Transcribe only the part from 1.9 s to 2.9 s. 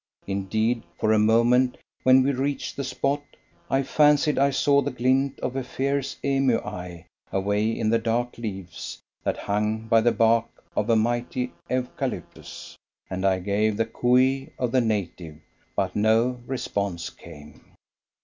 when we reached the